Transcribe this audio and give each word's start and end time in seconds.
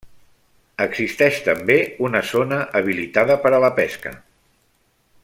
Existeix 0.85 1.37
també 1.49 1.77
una 2.09 2.23
zona 2.31 2.59
habilitada 2.81 3.39
per 3.45 3.55
a 3.59 3.63
la 3.69 3.73
pesca. 3.83 4.19